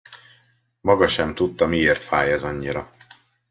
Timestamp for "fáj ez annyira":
2.01-2.91